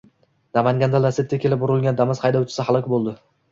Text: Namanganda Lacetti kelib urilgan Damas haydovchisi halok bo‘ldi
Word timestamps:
Namanganda 0.57 1.01
Lacetti 1.03 1.39
kelib 1.45 1.67
urilgan 1.69 2.01
Damas 2.01 2.25
haydovchisi 2.25 2.69
halok 2.73 2.93
bo‘ldi 2.97 3.17